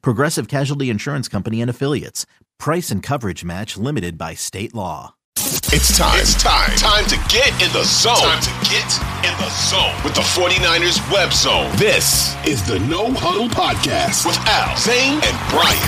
[0.00, 2.26] Progressive Casualty Insurance Company and Affiliates.
[2.58, 5.14] Price and coverage match limited by state law.
[5.74, 6.20] It's time.
[6.20, 6.70] It's time.
[6.76, 8.16] Time to get in the zone.
[8.16, 8.86] Time to get
[9.24, 11.70] in the zone with the 49ers web zone.
[11.76, 15.78] This is the No Huddle Podcast with Al, Zane, and Brian.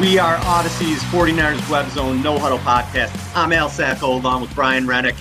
[0.00, 3.14] We are Odyssey's 49ers Web Zone No Huddle Podcast.
[3.36, 5.14] I'm Al Sacco along with Brian Rennick.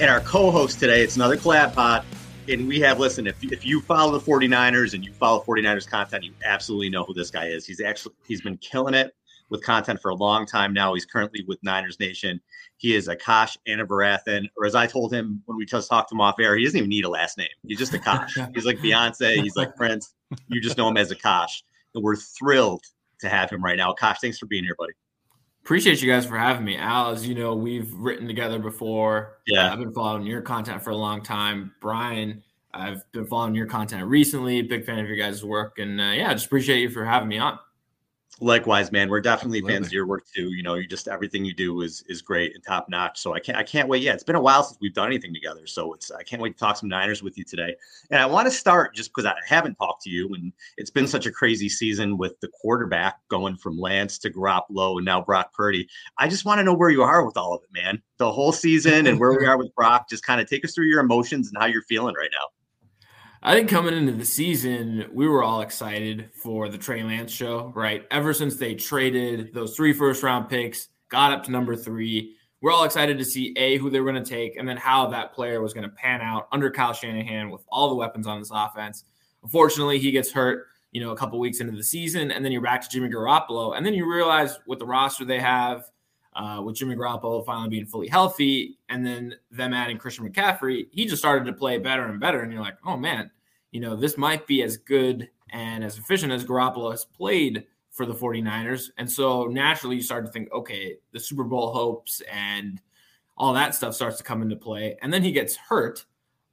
[0.00, 2.04] And our co-host today, it's another collab pod.
[2.48, 6.24] And we have, listen, if, if you follow the 49ers and you follow 49ers content,
[6.24, 7.66] you absolutely know who this guy is.
[7.66, 9.14] He's actually, he's been killing it
[9.48, 10.94] with content for a long time now.
[10.94, 12.40] He's currently with Niners Nation.
[12.78, 16.20] He is Akash Anavarathan, or as I told him when we just talked to him
[16.20, 17.48] off air, he doesn't even need a last name.
[17.64, 18.52] He's just Akash.
[18.54, 19.40] he's like Beyonce.
[19.40, 20.14] He's like Prince.
[20.48, 21.62] You just know him as Akash.
[21.94, 22.82] And we're thrilled
[23.20, 23.92] to have him right now.
[23.92, 24.94] Akash, thanks for being here, buddy.
[25.64, 26.76] Appreciate you guys for having me.
[26.76, 29.38] Al, as you know, we've written together before.
[29.46, 29.72] Yeah.
[29.72, 31.72] I've been following your content for a long time.
[31.80, 32.42] Brian,
[32.74, 34.60] I've been following your content recently.
[34.62, 35.78] Big fan of your guys' work.
[35.78, 37.60] And uh, yeah, just appreciate you for having me on.
[38.40, 39.10] Likewise, man.
[39.10, 40.52] We're definitely fans of your work too.
[40.52, 43.20] You know, you just everything you do is is great and top notch.
[43.20, 44.02] So I can't I can't wait.
[44.02, 45.66] Yeah, it's been a while since we've done anything together.
[45.66, 47.76] So it's I can't wait to talk some Niners with you today.
[48.10, 51.06] And I want to start just because I haven't talked to you, and it's been
[51.06, 55.52] such a crazy season with the quarterback going from Lance to Garoppolo and now Brock
[55.52, 55.86] Purdy.
[56.18, 58.02] I just want to know where you are with all of it, man.
[58.16, 60.08] The whole season and where we are with Brock.
[60.08, 62.48] Just kind of take us through your emotions and how you're feeling right now.
[63.44, 67.72] I think coming into the season, we were all excited for the Trey Lance show,
[67.74, 68.06] right?
[68.12, 72.70] Ever since they traded those three first round picks, got up to number three, we're
[72.70, 75.34] all excited to see A, who they were going to take, and then how that
[75.34, 78.52] player was going to pan out under Kyle Shanahan with all the weapons on this
[78.54, 79.02] offense.
[79.42, 82.62] Unfortunately, he gets hurt, you know, a couple weeks into the season, and then you're
[82.62, 83.76] back to Jimmy Garoppolo.
[83.76, 85.90] And then you realize with the roster they have,
[86.34, 91.04] uh, with Jimmy Garoppolo finally being fully healthy, and then them adding Christian McCaffrey, he
[91.04, 92.40] just started to play better and better.
[92.40, 93.30] And you're like, oh man,
[93.70, 98.06] you know, this might be as good and as efficient as Garoppolo has played for
[98.06, 98.90] the 49ers.
[98.96, 102.80] And so naturally you start to think, okay, the Super Bowl hopes and
[103.36, 104.96] all that stuff starts to come into play.
[105.02, 106.04] And then he gets hurt.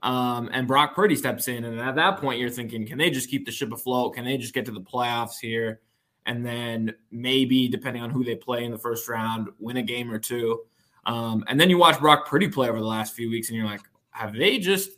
[0.01, 1.63] Um, and Brock Purdy steps in.
[1.63, 4.16] And at that point, you're thinking, can they just keep the ship afloat?
[4.16, 5.81] Can they just get to the playoffs here?
[6.29, 10.12] And then maybe depending on who they play in the first round, win a game
[10.12, 10.62] or two.
[11.07, 13.66] Um, and then you watch Brock Purdy play over the last few weeks, and you're
[13.66, 13.81] like,
[14.12, 14.91] have they just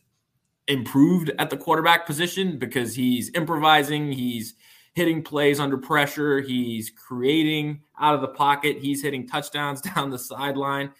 [0.68, 4.56] improved at the quarterback position because he's improvising, he's
[4.94, 10.19] hitting plays under pressure, he's creating out of the pocket, he's hitting touchdowns down the
[10.19, 10.92] sideline,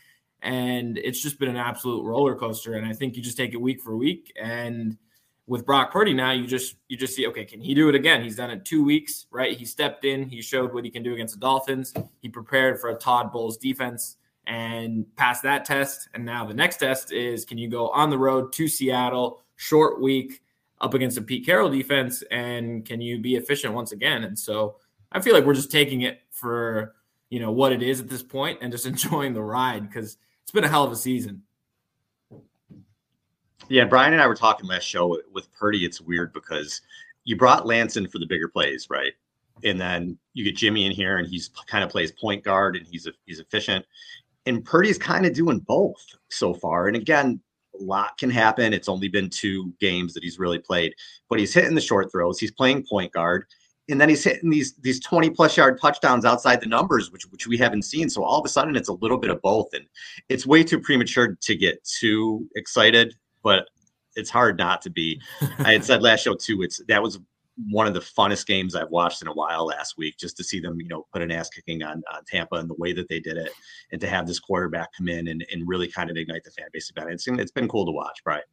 [0.42, 2.76] and it's just been an absolute roller coaster.
[2.76, 4.98] And I think you just take it week for week and
[5.48, 8.24] with Brock Purdy now, you just you just see, okay, can he do it again?
[8.24, 9.58] He's done it two weeks, right?
[9.58, 11.94] He stepped in, he showed what he can do against the Dolphins.
[12.20, 16.10] He prepared for a Todd Bowles defense and passed that test.
[16.14, 20.02] And now the next test is can you go on the road to Seattle, short
[20.02, 20.42] week
[20.80, 24.24] up against a Pete Carroll defense, and can you be efficient once again?
[24.24, 24.78] And so
[25.12, 26.96] I feel like we're just taking it for
[27.30, 30.52] you know what it is at this point and just enjoying the ride because it's
[30.52, 31.44] been a hell of a season.
[33.72, 35.86] Yeah, Brian and I were talking last show with Purdy.
[35.86, 36.82] It's weird because
[37.24, 39.14] you brought Lance in for the bigger plays, right?
[39.64, 42.86] And then you get Jimmy in here, and he's kind of plays point guard, and
[42.86, 43.86] he's he's efficient.
[44.46, 46.88] And Purdy's kind of doing both so far.
[46.88, 47.40] And again,
[47.80, 48.74] a lot can happen.
[48.74, 50.94] It's only been two games that he's really played,
[51.30, 52.40] but he's hitting the short throws.
[52.40, 53.46] He's playing point guard,
[53.88, 57.48] and then he's hitting these these 20 plus yard touchdowns outside the numbers, which which
[57.48, 58.10] we haven't seen.
[58.10, 59.86] So all of a sudden, it's a little bit of both, and
[60.28, 63.68] it's way too premature to get too excited but
[64.16, 65.22] it's hard not to be.
[65.60, 66.62] I had said last show too.
[66.62, 67.20] It's that was
[67.70, 70.60] one of the funnest games I've watched in a while last week, just to see
[70.60, 73.20] them, you know, put an ass kicking on, on Tampa and the way that they
[73.20, 73.52] did it,
[73.92, 76.68] and to have this quarterback come in and, and really kind of ignite the fan
[76.72, 77.14] base about it.
[77.14, 78.44] It's, it's been cool to watch, Brian.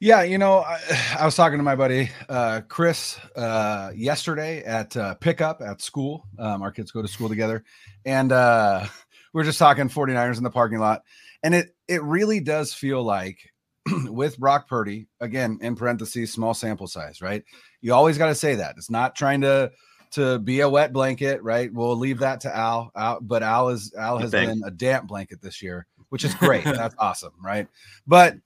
[0.00, 0.80] Yeah, you know, I,
[1.20, 6.26] I, was talking to my buddy uh, Chris uh, yesterday at uh, pickup at school.
[6.40, 7.62] Um, our kids go to school together,
[8.04, 8.84] and uh,
[9.32, 11.02] we are just talking 49ers in the parking lot.
[11.44, 13.51] And it it really does feel like
[14.06, 17.42] with Brock Purdy, again, in parentheses, small sample size, right?
[17.80, 18.74] You always got to say that.
[18.76, 19.72] It's not trying to
[20.12, 21.72] to be a wet blanket, right?
[21.72, 22.92] We'll leave that to Al.
[22.94, 26.64] Al but Al is Al has been a damp blanket this year, which is great.
[26.64, 27.66] That's awesome, right?
[28.06, 28.36] But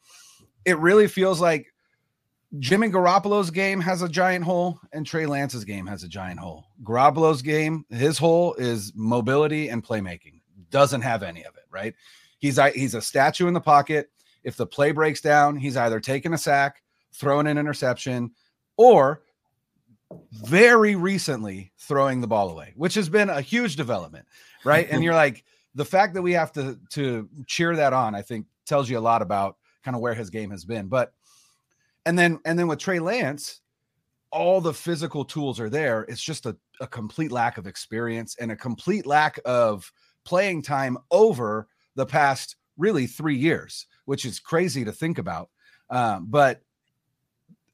[0.65, 1.67] it really feels like
[2.59, 6.67] Jimmy Garoppolo's game has a giant hole, and Trey Lance's game has a giant hole.
[6.82, 10.41] Garoppolo's game, his hole is mobility and playmaking.
[10.71, 11.94] Doesn't have any of it, right?
[12.39, 14.11] He's a, he's a statue in the pocket.
[14.46, 16.81] If the play breaks down, he's either taking a sack,
[17.12, 18.31] throwing an interception,
[18.76, 19.22] or
[20.32, 24.25] very recently throwing the ball away, which has been a huge development,
[24.64, 24.87] right?
[24.88, 25.44] and you're like,
[25.75, 29.00] the fact that we have to to cheer that on, I think, tells you a
[29.00, 30.87] lot about kind of where his game has been.
[30.87, 31.12] But
[32.06, 33.60] and then and then with Trey Lance,
[34.31, 36.02] all the physical tools are there.
[36.08, 39.93] It's just a, a complete lack of experience and a complete lack of
[40.25, 45.50] playing time over the past really three years, which is crazy to think about.
[45.91, 46.62] Um, but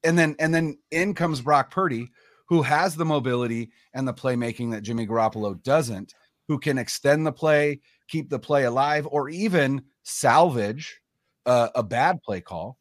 [0.03, 2.11] and then and then in comes Brock Purdy,
[2.45, 6.13] who has the mobility and the playmaking that Jimmy Garoppolo doesn't,
[6.47, 11.01] who can extend the play, keep the play alive, or even salvage
[11.45, 12.77] uh, a bad play call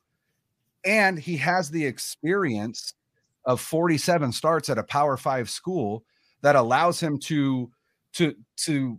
[0.84, 2.94] and he has the experience
[3.44, 6.04] of 47 starts at a power 5 school
[6.43, 7.70] that allows him to
[8.14, 8.99] to to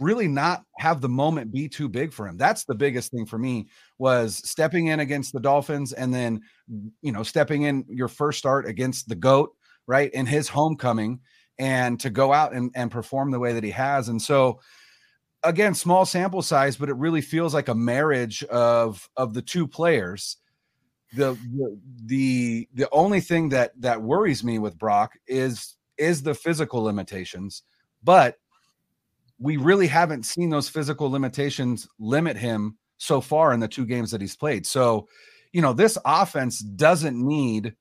[0.00, 2.36] really not have the moment be too big for him.
[2.36, 3.68] That's the biggest thing for me
[3.98, 6.40] was stepping in against the Dolphins and then
[7.02, 9.54] you know stepping in your first start against the goat,
[9.86, 10.10] right?
[10.12, 11.20] In his homecoming
[11.58, 14.08] and to go out and, and perform the way that he has.
[14.08, 14.60] And so
[15.42, 19.66] again, small sample size, but it really feels like a marriage of of the two
[19.66, 20.36] players
[21.12, 21.36] the,
[22.06, 27.62] the the only thing that that worries me with Brock is is the physical limitations,
[28.02, 28.36] but
[29.40, 34.10] we really haven't seen those physical limitations limit him so far in the two games
[34.10, 34.66] that he's played.
[34.66, 35.08] So,
[35.52, 37.74] you know, this offense doesn't need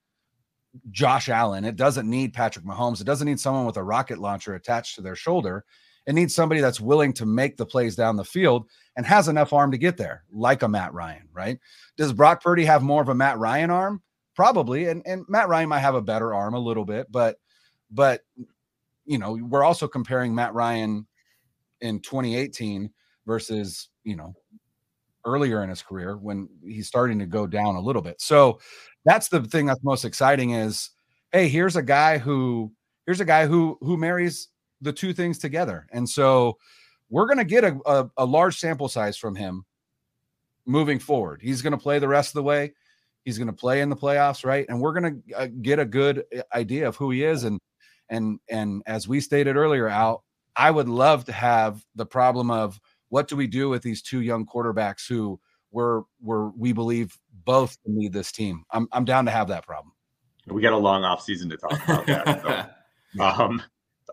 [0.91, 1.65] Josh Allen.
[1.65, 3.01] It doesn't need Patrick Mahomes.
[3.01, 5.65] It doesn't need someone with a rocket launcher attached to their shoulder.
[6.07, 9.51] It needs somebody that's willing to make the plays down the field and has enough
[9.51, 11.59] arm to get there, like a Matt Ryan, right?
[11.97, 14.01] Does Brock Purdy have more of a Matt Ryan arm?
[14.35, 14.87] Probably.
[14.87, 17.35] And, and Matt Ryan might have a better arm a little bit, but,
[17.91, 18.21] but,
[19.05, 21.05] you know, we're also comparing Matt Ryan
[21.81, 22.89] in 2018
[23.25, 24.33] versus, you know,
[25.25, 28.21] earlier in his career when he's starting to go down a little bit.
[28.21, 28.59] So
[29.05, 30.91] that's the thing that's most exciting is,
[31.31, 32.71] hey, here's a guy who,
[33.05, 34.49] here's a guy who, who marries
[34.81, 35.87] the two things together.
[35.91, 36.57] And so
[37.09, 39.65] we're going to get a, a, a, large sample size from him
[40.65, 41.41] moving forward.
[41.41, 42.73] He's going to play the rest of the way.
[43.25, 44.65] He's going to play in the playoffs, right?
[44.69, 47.43] And we're going to uh, get a good uh, idea of who he is.
[47.43, 47.59] And
[48.09, 50.23] and and as we stated earlier, Al,
[50.55, 52.79] I would love to have the problem of
[53.09, 55.39] what do we do with these two young quarterbacks who
[55.71, 58.63] were were we believe both need this team.
[58.71, 59.93] I'm I'm down to have that problem.
[60.47, 62.41] We got a long off season to talk about that.
[62.43, 62.65] So.
[63.19, 63.63] Um,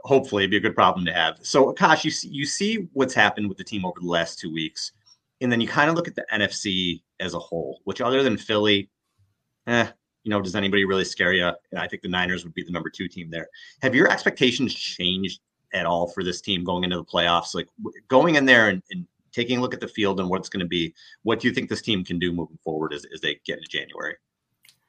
[0.05, 1.39] hopefully it'd be a good problem to have.
[1.43, 4.53] So, Akash, you see, you see what's happened with the team over the last two
[4.53, 4.93] weeks,
[5.41, 8.39] and then you kind of look at the NFC as a whole, which other than
[8.39, 8.89] Philly,
[9.67, 9.87] eh,
[10.23, 11.47] you know, does anybody really scare you?
[11.73, 13.49] And I think the Niners would be the number two team there.
[13.83, 15.41] Have your expectations changed
[15.77, 17.55] at all for this team going into the playoffs?
[17.55, 17.69] Like
[18.09, 20.67] going in there and, and taking a look at the field and what's going to
[20.67, 23.59] be, what do you think this team can do moving forward as, as they get
[23.59, 24.17] into January?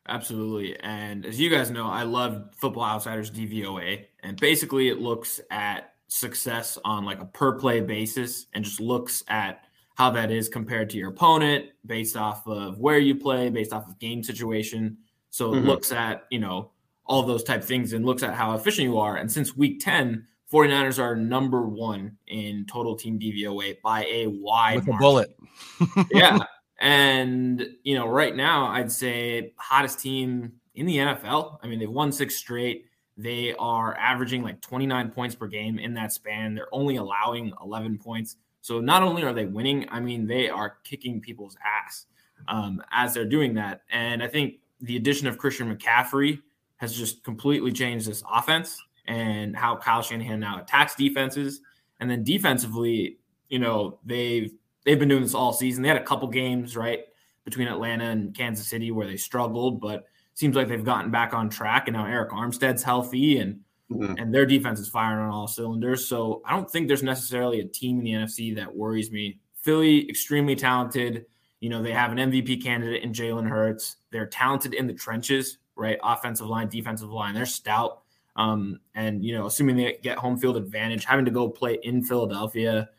[0.08, 0.80] Absolutely.
[0.80, 4.06] And as you guys know, I love Football Outsiders DVOA.
[4.24, 9.22] And basically, it looks at success on like a per play basis and just looks
[9.28, 13.74] at how that is compared to your opponent based off of where you play, based
[13.74, 14.98] off of game situation.
[15.30, 15.68] So it mm-hmm.
[15.68, 16.72] looks at, you know,
[17.06, 19.18] all those type things and looks at how efficient you are.
[19.18, 24.86] And since week 10, 49ers are number one in total team DVOA by a wide
[24.86, 25.38] With a bullet.
[26.12, 26.40] yeah.
[26.80, 31.58] And, you know, right now, I'd say hottest team in the NFL.
[31.62, 32.86] I mean, they've won six straight.
[33.18, 36.56] They are averaging like 29 points per game in that span.
[36.56, 38.38] They're only allowing 11 points.
[38.62, 42.06] So not only are they winning, I mean, they are kicking people's ass
[42.48, 43.82] um, as they're doing that.
[43.92, 46.42] And I think the addition of Christian McCaffrey
[46.78, 51.62] has just completely changed this offense and how Kyle Shanahan now attacks defenses.
[52.00, 53.18] And then defensively,
[53.50, 54.52] you know, they've
[54.86, 55.84] they've been doing this all season.
[55.84, 57.02] They had a couple games, right,
[57.46, 61.50] between Atlanta and Kansas City where they struggled, but seems like they've gotten back on
[61.50, 61.88] track.
[61.88, 63.62] And now Arik Armstead's healthy and
[63.92, 64.16] mm-hmm.
[64.18, 66.08] and their defense is firing on all cylinders.
[66.08, 69.40] So I don't think there's necessarily a team in the NFC that worries me.
[69.62, 71.26] Philly, extremely talented.
[71.60, 73.98] You know, they have an MVP candidate in Jalen Hurts.
[74.12, 75.98] They're talented in the trenches, right?
[76.04, 77.34] Offensive line, defensive line.
[77.34, 78.04] They're stout.
[78.38, 82.04] Um, and you know, assuming they get home field advantage, having to go play in
[82.04, 82.90] Philadelphia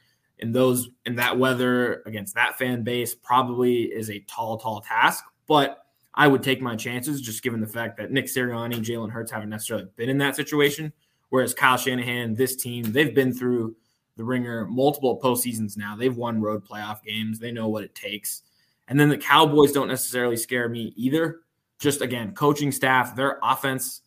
[0.41, 5.25] in those in that weather against that fan base probably is a tall, tall task.
[5.47, 9.31] But I would take my chances just given the fact that Nick Sirianni, Jalen Hurts
[9.31, 10.93] haven't necessarily been in that situation.
[11.31, 13.77] Whereas Kyle Shanahan, this team, they've been through
[14.17, 15.95] the ringer multiple postseasons now.
[15.95, 17.39] They've won road playoff games.
[17.39, 18.43] They know what it takes.
[18.89, 21.41] And then the Cowboys don't necessarily scare me either.
[21.79, 24.01] just again, coaching staff, their offense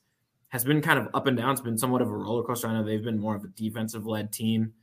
[0.52, 1.52] has been kind of up and down.
[1.52, 2.68] It's been somewhat of a roller coaster.
[2.68, 4.74] I know they've been more of a defensive led team.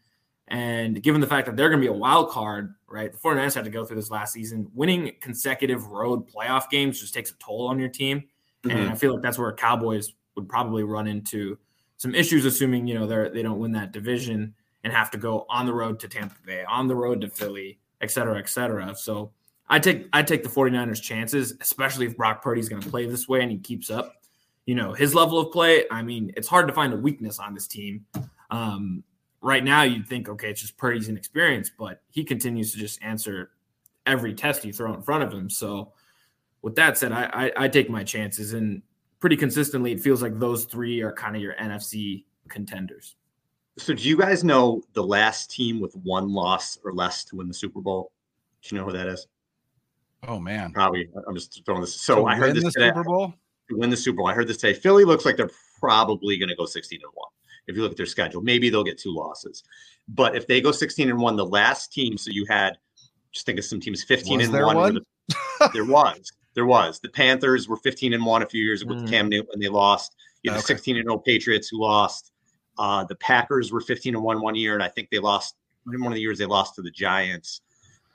[0.49, 3.13] And given the fact that they're going to be a wild card, right?
[3.13, 4.71] The 49ers had to go through this last season.
[4.75, 8.25] Winning consecutive road playoff games just takes a toll on your team.
[8.65, 8.77] Mm-hmm.
[8.77, 11.59] And I feel like that's where Cowboys would probably run into
[11.99, 15.45] some issues, assuming, you know, they're, they don't win that division and have to go
[15.51, 18.95] on the road to Tampa Bay, on the road to Philly, et cetera, et cetera.
[18.95, 19.33] So
[19.69, 23.29] I take I take the 49ers chances, especially if Brock Purdy's going to play this
[23.29, 24.18] way and he keeps up,
[24.69, 25.85] you know, his level of play.
[25.91, 28.05] I mean, it's hard to find a weakness on this team.
[28.51, 29.03] Um,
[29.41, 33.53] right now, you'd think, okay, it's just Purdy's inexperience, but he continues to just answer
[34.05, 35.49] every test you throw in front of him.
[35.49, 35.95] So,
[36.61, 38.83] with that said, I, I, I take my chances, and
[39.21, 43.17] pretty consistently, it feels like those three are kind of your NFC contenders.
[43.79, 47.49] So, do you guys know the last team with one loss or less to win
[47.49, 48.13] the Super Bowl?
[48.61, 49.29] Do you know who that is?
[50.25, 51.09] Oh man, probably.
[51.27, 51.99] I'm just throwing this.
[51.99, 52.89] So, I heard this the today.
[52.89, 53.33] Super Bowl.
[53.71, 54.79] To win the Super Bowl, I heard this today.
[54.79, 57.31] Philly looks like they're probably going to go 16 and one.
[57.67, 59.63] If you look at their schedule, maybe they'll get two losses.
[60.09, 62.79] But if they go 16 and one, the last team, so you had,
[63.33, 64.77] just think of some teams 15 was and there one.
[64.77, 64.99] one?
[65.75, 66.99] there was, there was.
[67.01, 69.11] The Panthers were 15 and one a few years ago with Mm.
[69.11, 70.15] Cam Newton, and they lost.
[70.43, 70.67] You the Okay.
[70.69, 72.33] 16 and 0 Patriots who lost.
[72.79, 75.55] Uh, the Packers were 15 and one one year, and I think they lost.
[75.93, 77.61] In one of the years, they lost to the Giants.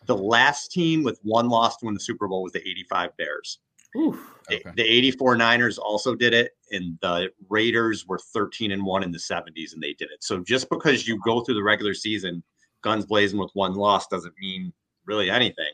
[0.05, 3.59] The last team with one loss to win the Super Bowl was the 85 Bears.
[3.97, 4.15] Oof.
[4.49, 4.71] The- Okay.
[4.75, 9.17] The 84 Niners also did it, and the Raiders were 13 and 1 in the
[9.17, 10.21] 70s, and they did it.
[10.21, 12.43] So just because you go through the regular season
[12.81, 14.73] guns blazing with one loss doesn't mean
[15.05, 15.71] really anything.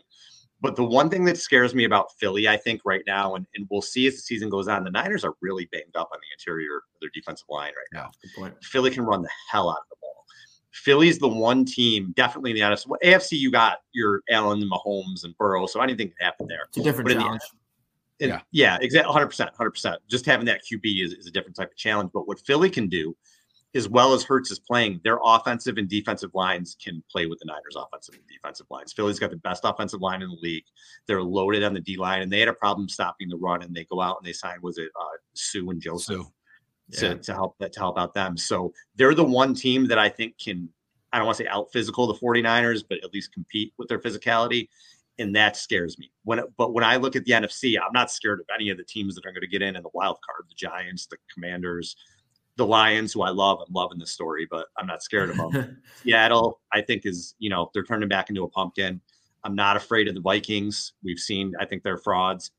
[0.61, 3.65] But the one thing that scares me about Philly, I think, right now, and, and
[3.71, 6.27] we'll see as the season goes on, the Niners are really banged up on the
[6.37, 8.11] interior of their defensive line right now.
[8.21, 8.63] Good point.
[8.63, 10.25] Philly can run the hell out of the ball.
[10.71, 12.87] Philly's the one team, definitely in the NFC.
[12.87, 16.65] Well, AFC, you got your Allen, Mahomes, and Burrow, so anything can happen there.
[16.67, 17.41] It's a different But in the challenge.
[18.21, 18.41] And Yeah.
[18.51, 19.13] yeah, exactly.
[19.13, 19.55] 100%.
[19.55, 19.97] 100%.
[20.09, 22.11] Just having that QB is, is a different type of challenge.
[22.13, 23.15] But what Philly can do,
[23.75, 27.45] as well as Hurts is playing, their offensive and defensive lines can play with the
[27.45, 28.93] Niners' offensive and defensive lines.
[28.93, 30.65] Philly's got the best offensive line in the league.
[31.07, 33.61] They're loaded on the D line, and they had a problem stopping the run.
[33.61, 36.25] And they go out and they sign, was it uh, Suh and Joseph?
[36.91, 37.09] Suh.
[37.09, 38.35] to, to help that to help out them.
[38.35, 40.69] So they're the one team that I think can
[41.11, 43.99] I don't want to say out physical the 49ers, but at least compete with their
[43.99, 44.69] physicality.
[45.19, 46.11] And that scares me.
[46.23, 48.83] When but when I look at the NFC, I'm not scared of any of the
[48.83, 51.95] teams that are going to get in in the wild card, the Giants, the Commanders,
[52.55, 53.59] the Lions, who I love.
[53.65, 55.81] I'm loving the story, but I'm not scared of them.
[56.03, 59.01] Seattle, I think, is you know they're turning back into a pumpkin.
[59.43, 60.93] I'm not afraid of the Vikings.
[61.03, 62.51] We've seen, I think they're frauds.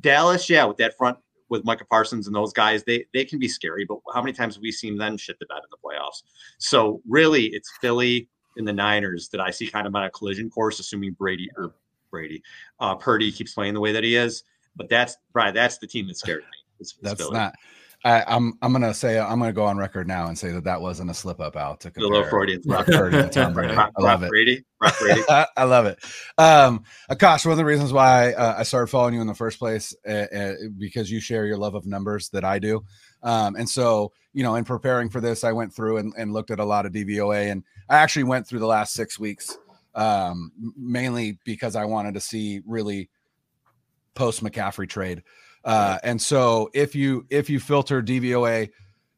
[0.00, 3.48] Dallas, yeah, with that front with Micah Parsons and those guys, they they can be
[3.48, 3.84] scary.
[3.84, 6.22] But how many times have we seen them shit the bed in the playoffs?
[6.58, 10.50] So really, it's Philly and the Niners that I see kind of on a collision
[10.50, 11.74] course, assuming Brady or
[12.10, 12.42] Brady,
[12.80, 14.44] uh, Purdy keeps playing the way that he is.
[14.76, 16.48] But that's Brian, that's the team that scares me.
[16.80, 17.36] It's, it's That's Philly.
[17.36, 17.54] not.
[18.04, 20.80] I, I'm I'm gonna say I'm gonna go on record now and say that that
[20.80, 23.74] wasn't a slip up out to the little compare Freudian Brock Purdy and Tom Brady.
[23.74, 24.28] I love it.
[24.28, 24.64] Brady.
[24.78, 25.22] Brock Brady.
[25.28, 25.98] I love it.
[26.38, 29.58] Um, Akash, one of the reasons why uh, I started following you in the first
[29.58, 32.84] place, uh, uh, because you share your love of numbers that I do.
[33.24, 36.52] Um, and so, you know, in preparing for this, I went through and, and looked
[36.52, 39.58] at a lot of DVOA, and I actually went through the last six weeks,
[39.98, 43.10] um, mainly because I wanted to see really
[44.14, 45.24] post McCaffrey trade.
[45.64, 48.70] Uh, and so, if you if you filter DVOA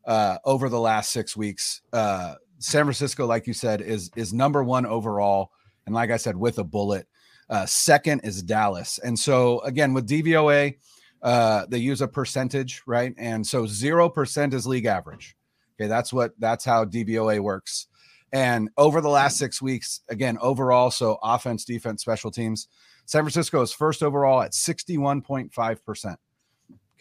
[0.07, 4.65] uh, over the last six weeks, uh, San Francisco, like you said, is is number
[4.65, 5.53] one overall,
[5.85, 7.07] and like I said, with a bullet.
[7.51, 10.77] Uh, second is Dallas, and so again with DVOA,
[11.23, 13.13] uh, they use a percentage, right?
[13.19, 15.37] And so zero percent is league average.
[15.77, 17.89] Okay, that's what that's how DVOA works.
[18.33, 22.69] And over the last six weeks, again overall, so offense, defense, special teams,
[23.07, 26.19] San Francisco is first overall at sixty-one point five percent.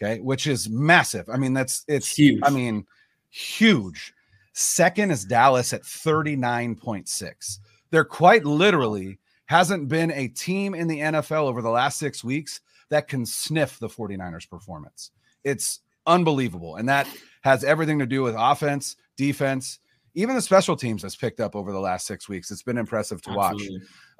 [0.02, 1.28] Okay, which is massive.
[1.28, 2.40] I mean, that's it's Huge.
[2.42, 2.86] I mean,
[3.30, 4.14] huge.
[4.52, 7.58] Second is Dallas at 39.6.
[7.90, 12.60] There quite literally hasn't been a team in the NFL over the last six weeks
[12.88, 15.12] that can sniff the 49ers performance.
[15.44, 16.76] It's unbelievable.
[16.76, 17.06] And that
[17.42, 19.78] has everything to do with offense, defense,
[20.14, 22.50] even the special teams has picked up over the last six weeks.
[22.50, 23.62] It's been impressive to watch.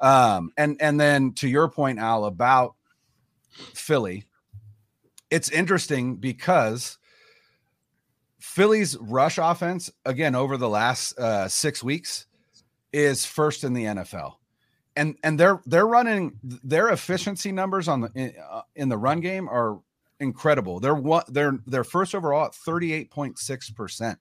[0.00, 2.74] Um, and and then to your point, Al, about
[3.74, 4.24] Philly,
[5.30, 6.98] it's interesting because
[8.38, 12.26] Philly's rush offense, again, over the last uh, six weeks,
[12.92, 14.34] is first in the NFL,
[14.96, 19.20] and and they're they're running their efficiency numbers on the in, uh, in the run
[19.20, 19.80] game are
[20.20, 20.80] incredible.
[20.80, 24.18] They're one they're they're first overall at thirty eight point six percent.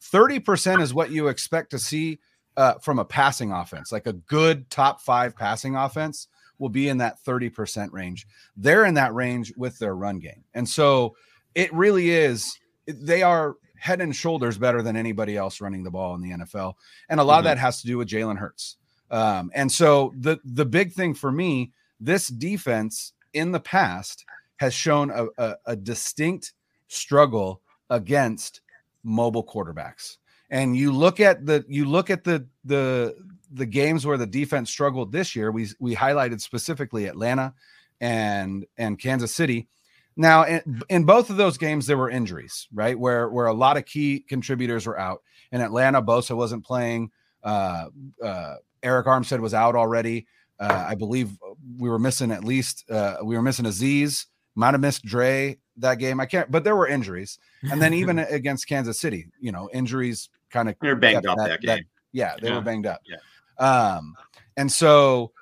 [0.00, 2.20] Thirty percent is what you expect to see
[2.56, 6.28] uh, from a passing offense, like a good top five passing offense
[6.58, 8.26] will be in that 30% range.
[8.56, 10.44] They're in that range with their run game.
[10.54, 11.14] And so
[11.54, 16.16] it really is, they are head and shoulders better than anybody else running the ball
[16.16, 16.74] in the NFL.
[17.08, 17.38] And a lot mm-hmm.
[17.38, 18.76] of that has to do with Jalen Hurts.
[19.10, 24.26] Um, and so the the big thing for me, this defense in the past
[24.58, 26.52] has shown a, a, a distinct
[26.88, 28.60] struggle against
[29.04, 30.16] mobile quarterbacks.
[30.50, 33.14] And you look at the you look at the the
[33.52, 35.50] the games where the defense struggled this year.
[35.50, 37.54] We we highlighted specifically Atlanta
[38.00, 39.68] and and Kansas City.
[40.16, 42.98] Now, in, in, both of those games, there were injuries, right?
[42.98, 45.22] Where where a lot of key contributors were out.
[45.52, 47.10] In Atlanta, Bosa wasn't playing.
[47.42, 47.86] Uh,
[48.22, 50.26] uh, Arik Armstead was out already.
[50.58, 51.30] Uh, I believe
[51.78, 54.26] we were missing at least uh, we were missing Azeez.
[54.54, 56.20] Might have missed Dre that game.
[56.20, 57.38] I can't, but there were injuries.
[57.70, 61.48] And then even against Kansas City, you know, injuries kind of they're banged up that,
[61.48, 61.68] that game.
[61.68, 62.54] That, yeah, they yeah.
[62.56, 63.00] were banged up.
[63.06, 63.16] Yeah.
[63.58, 64.14] Um,
[64.56, 65.32] and so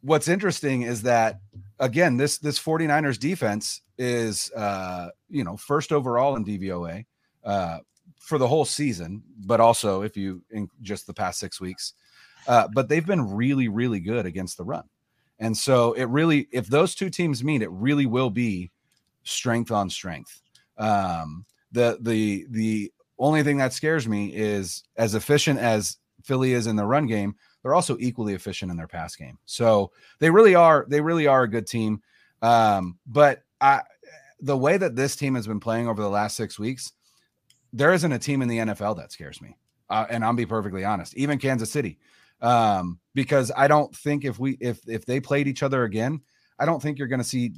[0.00, 1.40] what's interesting is that
[1.78, 7.04] again, this this 49ers defense is uh, you know, first overall in DVOA
[7.44, 7.78] uh
[8.18, 11.92] for the whole season, but also if you in just the past six weeks.
[12.48, 14.84] Uh, but they've been really, really good against the run.
[15.38, 18.70] And so it really, if those two teams meet, it really will be
[19.22, 20.40] strength on strength.
[20.78, 26.66] Um, the the the only thing that scares me is as efficient as Philly is
[26.66, 29.38] in the run game, they're also equally efficient in their pass game.
[29.46, 32.02] So they really are they really are a good team.
[32.42, 33.82] Um, but I
[34.40, 36.92] the way that this team has been playing over the last six weeks,
[37.72, 39.56] there isn't a team in the NFL that scares me.
[39.88, 41.16] Uh, and I'll be perfectly honest.
[41.16, 41.98] Even Kansas City,
[42.40, 46.20] um, because I don't think if we if if they played each other again,
[46.58, 47.52] I don't think you're going to see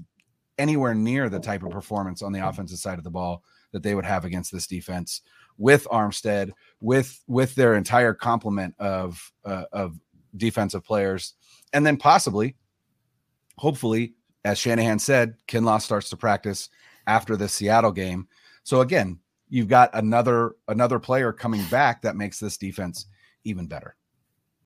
[0.59, 3.43] anywhere near the type of performance on the offensive side of the ball
[3.73, 5.23] that they would have against this defense
[5.57, 9.99] with Armstead, with with their entire complement of uh, of
[10.37, 11.35] defensive players,
[11.73, 12.57] and then possibly,
[13.57, 16.69] hopefully, as Shanahan said, Kinlaw starts to practice
[17.07, 18.29] after the Seattle game.
[18.63, 19.19] So again,
[19.49, 23.07] you've got another another player coming back that makes this defense
[23.45, 23.97] even better.